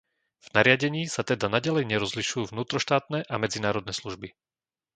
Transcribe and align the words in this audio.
V 0.45 0.57
nariadení 0.57 1.03
sa 1.15 1.21
teda 1.31 1.45
naďalej 1.55 1.85
nerozlišujú 1.93 2.43
vnútroštátne 2.49 3.19
a 3.21 3.35
medzinárodné 3.43 3.93
služby. 3.99 4.27